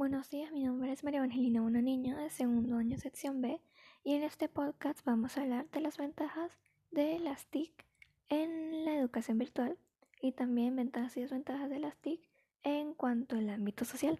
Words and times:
Buenos 0.00 0.30
días, 0.30 0.50
mi 0.50 0.64
nombre 0.64 0.90
es 0.90 1.04
María 1.04 1.18
Evangelina, 1.18 1.60
una 1.60 1.82
niña 1.82 2.16
de 2.16 2.30
segundo 2.30 2.78
año 2.78 2.96
sección 2.96 3.42
B 3.42 3.60
y 4.02 4.14
en 4.14 4.22
este 4.22 4.48
podcast 4.48 5.04
vamos 5.04 5.36
a 5.36 5.42
hablar 5.42 5.68
de 5.72 5.82
las 5.82 5.98
ventajas 5.98 6.58
de 6.90 7.18
las 7.18 7.44
TIC 7.48 7.70
en 8.30 8.86
la 8.86 8.94
educación 8.94 9.36
virtual 9.36 9.76
y 10.22 10.32
también 10.32 10.74
ventajas 10.74 11.18
y 11.18 11.20
desventajas 11.20 11.68
de 11.68 11.80
las 11.80 11.98
TIC 11.98 12.18
en 12.62 12.94
cuanto 12.94 13.36
al 13.36 13.50
ámbito 13.50 13.84
social. 13.84 14.18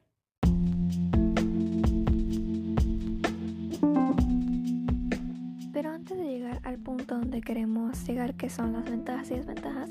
Pero 5.72 5.92
antes 5.92 6.19
de 6.19 6.24
llegar 6.24 6.60
al 6.62 6.78
punto 6.78 7.15
donde 7.15 7.40
queremos 7.40 8.06
llegar, 8.06 8.35
que 8.35 8.51
son 8.51 8.74
las 8.74 8.85
ventajas 8.85 9.31
y 9.31 9.37
desventajas, 9.37 9.88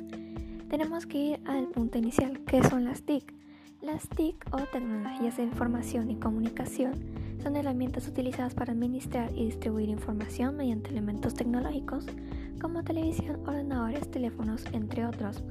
tenemos 0.69 1.07
que 1.07 1.17
ir 1.17 1.41
al 1.47 1.65
punto 1.69 1.97
inicial, 1.97 2.45
que 2.45 2.61
son 2.63 2.85
las 2.85 3.01
TIC. 3.01 3.39
Las 3.81 4.09
TIC 4.09 4.45
o 4.51 4.57
tecnologías 4.57 5.37
de 5.37 5.43
información 5.43 6.11
y 6.11 6.17
comunicación 6.17 6.95
son 7.41 7.55
herramientas 7.55 8.09
utilizadas 8.09 8.53
para 8.53 8.73
administrar 8.73 9.31
y 9.33 9.45
distribuir 9.45 9.87
información 9.87 10.57
mediante 10.57 10.89
elementos 10.89 11.33
tecnológicos 11.33 12.05
como 12.59 12.83
televisión, 12.83 13.39
ordenadores, 13.47 14.11
teléfonos, 14.11 14.65
entre 14.73 15.05
otros. 15.05 15.41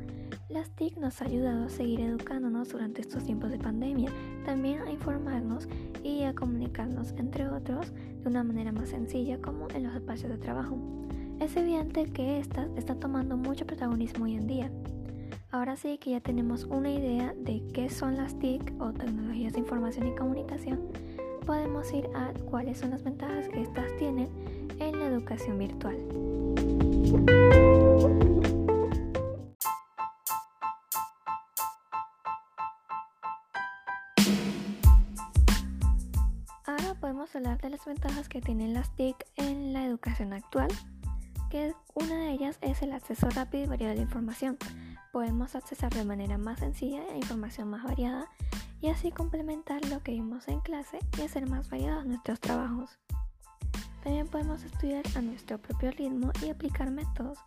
Las 0.50 0.68
TIC 0.76 0.98
nos 0.98 1.22
ha 1.22 1.24
ayudado 1.24 1.64
a 1.64 1.68
seguir 1.70 2.00
educándonos 2.00 2.68
durante 2.68 3.00
estos 3.00 3.24
tiempos 3.24 3.50
de 3.50 3.58
pandemia, 3.58 4.12
también 4.44 4.82
a 4.82 4.90
informarnos 4.90 5.66
y 6.04 6.24
a 6.24 6.34
comunicarnos, 6.34 7.12
entre 7.12 7.48
otros, 7.48 7.94
de 7.94 8.28
una 8.28 8.44
manera 8.44 8.72
más 8.72 8.90
sencilla 8.90 9.40
como 9.40 9.68
en 9.74 9.84
los 9.84 9.94
espacios 9.94 10.30
de 10.30 10.36
trabajo. 10.36 10.76
Es 11.40 11.56
evidente 11.56 12.04
que 12.12 12.40
estas 12.40 12.68
están 12.76 13.00
tomando 13.00 13.38
mucho 13.38 13.66
protagonismo 13.66 14.26
hoy 14.26 14.34
en 14.34 14.46
día. 14.46 14.70
Ahora 15.50 15.76
sí 15.76 15.96
que 15.96 16.10
ya 16.10 16.20
tenemos 16.20 16.64
una 16.64 16.90
idea 16.90 17.32
de 17.34 17.62
qué 17.72 17.88
son 17.88 18.18
las 18.18 18.38
TIC 18.38 18.74
o 18.82 18.92
tecnologías 18.92 19.54
de 19.54 19.60
información 19.60 20.06
y 20.08 20.14
comunicación, 20.14 20.92
podemos 21.46 21.90
ir 21.90 22.06
a 22.14 22.34
cuáles 22.50 22.76
son 22.76 22.90
las 22.90 23.02
ventajas 23.02 23.48
que 23.48 23.62
estas 23.62 23.96
tienen 23.96 24.28
en 24.78 24.98
la 24.98 25.06
educación 25.06 25.58
virtual. 25.58 25.96
Ahora 36.66 36.94
podemos 37.00 37.34
hablar 37.34 37.58
de 37.62 37.70
las 37.70 37.86
ventajas 37.86 38.28
que 38.28 38.42
tienen 38.42 38.74
las 38.74 38.94
TIC 38.96 39.16
en 39.36 39.72
la 39.72 39.86
educación 39.86 40.34
actual, 40.34 40.68
que 41.48 41.72
una 41.94 42.16
de 42.16 42.32
ellas 42.32 42.58
es 42.60 42.82
el 42.82 42.92
acceso 42.92 43.30
rápido 43.30 43.64
y 43.64 43.66
variado 43.68 43.92
a 43.92 43.96
la 43.96 44.02
información 44.02 44.58
podemos 45.12 45.54
accesar 45.54 45.92
de 45.92 46.04
manera 46.04 46.38
más 46.38 46.60
sencilla 46.60 47.02
a 47.10 47.16
información 47.16 47.68
más 47.68 47.84
variada 47.84 48.28
y 48.80 48.88
así 48.88 49.10
complementar 49.10 49.84
lo 49.86 50.02
que 50.02 50.12
vimos 50.12 50.48
en 50.48 50.60
clase 50.60 50.98
y 51.18 51.22
hacer 51.22 51.48
más 51.48 51.68
variados 51.70 52.06
nuestros 52.06 52.40
trabajos. 52.40 52.98
También 54.02 54.28
podemos 54.28 54.62
estudiar 54.62 55.04
a 55.16 55.20
nuestro 55.20 55.58
propio 55.58 55.90
ritmo 55.90 56.30
y 56.44 56.50
aplicar 56.50 56.90
métodos. 56.90 57.38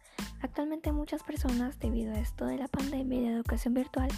Actualmente 0.41 0.91
muchas 0.91 1.23
personas, 1.23 1.79
debido 1.79 2.13
a 2.13 2.19
esto 2.19 2.45
de 2.45 2.57
la 2.57 2.67
pandemia 2.67 3.19
y 3.19 3.23
de 3.23 3.33
educación 3.33 3.73
virtual, 3.73 4.09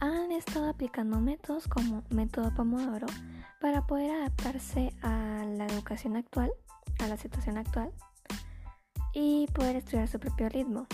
han 0.00 0.30
estado 0.30 0.68
aplicando 0.68 1.20
métodos 1.20 1.66
como 1.66 2.04
método 2.10 2.54
Pomodoro 2.54 3.06
para 3.60 3.86
poder 3.86 4.12
adaptarse 4.12 4.92
a 5.02 5.44
la 5.44 5.66
educación 5.66 6.16
actual, 6.16 6.52
a 7.00 7.08
la 7.08 7.16
situación 7.16 7.58
actual 7.58 7.92
y 9.12 9.46
poder 9.52 9.76
estudiar 9.76 10.06
su 10.06 10.20
propio 10.20 10.48
ritmo. 10.48 10.86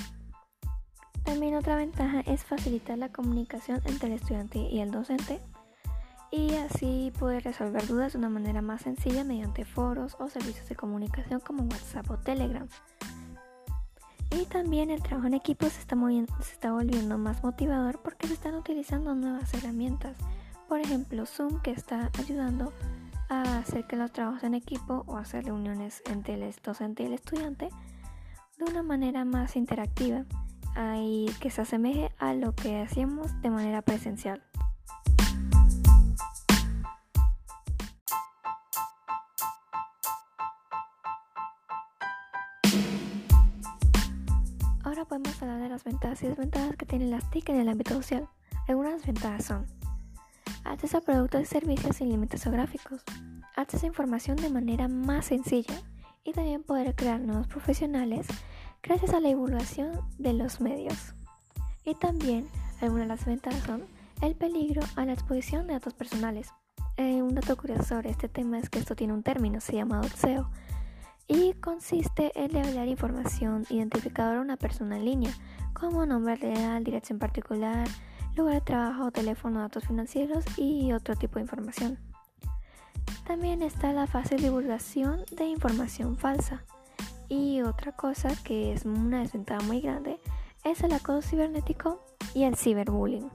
También 1.35 1.57
otra 1.57 1.75
ventaja 1.75 2.21
es 2.21 2.45
facilitar 2.45 2.97
la 2.97 3.09
comunicación 3.09 3.83
entre 3.87 4.07
el 4.07 4.15
estudiante 4.15 4.61
y 4.61 4.79
el 4.79 4.93
docente 4.93 5.41
y 6.31 6.55
así 6.55 7.13
poder 7.19 7.43
resolver 7.43 7.85
dudas 7.89 8.13
de 8.13 8.21
una 8.21 8.29
manera 8.29 8.63
más 8.63 8.83
sencilla 8.83 9.25
mediante 9.25 9.65
foros 9.65 10.17
o 10.21 10.29
servicios 10.29 10.69
de 10.69 10.77
comunicación 10.77 11.41
como 11.41 11.65
WhatsApp 11.65 12.09
o 12.09 12.19
Telegram. 12.19 12.69
Y 14.31 14.45
también 14.45 14.91
el 14.91 15.03
trabajo 15.03 15.27
en 15.27 15.35
equipo 15.35 15.69
se 15.69 15.81
está, 15.81 15.97
se 16.41 16.53
está 16.53 16.71
volviendo 16.71 17.19
más 17.19 17.43
motivador 17.43 18.01
porque 18.01 18.29
se 18.29 18.35
están 18.35 18.55
utilizando 18.55 19.17
nuevas 19.17 19.53
herramientas. 19.55 20.17
Por 20.69 20.79
ejemplo, 20.79 21.27
Zoom 21.27 21.61
que 21.63 21.73
está 21.73 22.13
ayudando 22.17 22.73
a 23.29 23.59
hacer 23.59 23.89
que 23.89 23.97
los 23.97 24.13
trabajos 24.13 24.45
en 24.45 24.55
equipo 24.55 25.03
o 25.09 25.17
hacer 25.17 25.47
reuniones 25.47 26.01
entre 26.07 26.35
el 26.35 26.55
docente 26.63 27.03
y 27.03 27.07
el 27.07 27.15
estudiante 27.15 27.71
de 28.57 28.65
una 28.71 28.85
manera 28.85 29.25
más 29.25 29.57
interactiva 29.57 30.25
y 30.77 31.31
que 31.41 31.51
se 31.51 31.63
asemeje 31.63 32.11
a 32.19 32.35
lo 32.35 32.55
que 32.55 32.81
hacíamos 32.81 33.41
de 33.43 33.51
manera 33.51 33.83
presencial. 33.83 34.43
Ahora 44.83 45.05
podemos 45.05 45.43
hablar 45.43 45.61
de 45.61 45.69
las 45.69 45.85
ventajas 45.85 46.23
y 46.23 46.29
desventajas 46.29 46.77
que 46.77 46.87
tienen 46.87 47.11
las 47.11 47.29
TIC 47.31 47.49
en 47.51 47.57
el 47.57 47.69
ámbito 47.69 47.95
social. 47.95 48.29
Algunas 48.69 49.05
ventajas 49.05 49.45
son 49.45 49.67
acceso 50.65 50.99
a 50.99 51.01
productos 51.01 51.43
y 51.43 51.47
servicios 51.47 51.97
sin 51.97 52.09
límites 52.09 52.43
geográficos, 52.43 53.03
acceso 53.57 53.87
a 53.87 53.89
información 53.89 54.37
de 54.37 54.51
manera 54.51 54.89
más 54.89 55.27
sencilla 55.27 55.83
y 56.25 56.33
también 56.33 56.63
poder 56.63 56.95
crear 56.95 57.21
nuevos 57.21 57.47
profesionales 57.47 58.27
gracias 58.85 59.15
a 59.15 59.21
la 59.21 59.29
divulgación 59.29 59.93
de 60.19 60.35
los 60.35 60.61
medios. 60.61 61.15
Y 61.85 61.95
también 61.95 62.47
algunas 62.81 63.05
de 63.05 63.09
las 63.09 63.25
ventajas 63.25 63.63
son 63.65 63.83
el 64.21 64.37
peligro 64.37 64.83
a 64.97 65.05
la 65.07 65.15
exposición 65.15 65.67
de 65.67 65.73
datos 65.73 65.95
personales. 65.95 66.49
Eh, 66.97 67.23
un 67.23 67.35
dato 67.35 67.57
curioso 67.57 67.83
sobre 67.85 68.11
este 68.11 68.29
tema 68.29 68.59
es 68.59 68.69
que 68.69 68.79
esto 68.79 68.95
tiene 68.95 69.15
un 69.15 69.23
término, 69.23 69.61
se 69.61 69.75
llama 69.75 70.01
doxeo, 70.01 70.51
y 71.27 71.55
consiste 71.55 72.31
en 72.39 72.51
revelar 72.51 72.87
información 72.87 73.65
identificadora 73.71 74.39
a 74.39 74.43
una 74.43 74.57
persona 74.59 74.97
en 74.97 75.07
línea, 75.07 75.33
como 75.73 76.05
nombre 76.05 76.37
real, 76.37 76.85
dirección 76.85 77.19
particular, 77.19 77.89
lugar 78.37 78.55
de 78.55 78.61
trabajo, 78.61 79.11
teléfono, 79.11 79.61
datos 79.61 79.85
financieros 79.85 80.45
y 80.59 80.93
otro 80.93 81.17
tipo 81.17 81.37
de 81.37 81.43
información. 81.43 81.99
También 83.27 83.63
está 83.63 83.93
la 83.93 84.07
fácil 84.07 84.43
divulgación 84.43 85.25
de 85.33 85.47
información 85.47 86.17
falsa. 86.17 86.65
Y 87.29 87.63
otra 87.63 87.93
cosa 87.93 88.31
que 88.45 88.73
es 88.73 88.85
una 88.85 89.21
desventaja 89.21 89.65
muy 89.67 89.81
grande 89.81 90.19
es 90.65 90.83
el 90.83 90.93
acoso 90.93 91.29
cibernético 91.29 92.05
y 92.35 92.45
el 92.45 92.57
ciberbullying. 92.57 93.31